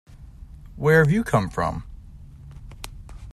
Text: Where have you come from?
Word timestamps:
Where 0.77 1.03
have 1.03 1.11
you 1.11 1.23
come 1.23 1.47
from? 1.47 1.83